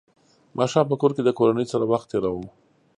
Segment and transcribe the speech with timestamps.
[0.57, 2.45] ماښام په کور کې د کورنۍ سره وخت تېروم.